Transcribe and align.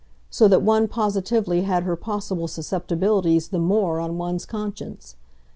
so 0.31 0.47
that 0.47 0.63
one 0.63 0.87
positively 0.87 1.61
had 1.61 1.83
her 1.83 1.95
possible 1.95 2.47
susceptibilities 2.47 3.49
the 3.49 3.59
MORE 3.59 3.99
on 3.99 4.17
one's 4.17 4.47
conscience. 4.47 5.15